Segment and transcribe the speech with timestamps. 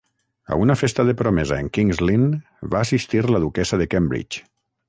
[0.53, 2.25] A una festa de promesa en Kings Lynn
[2.75, 4.47] va assistir la duquessa de Cambridge.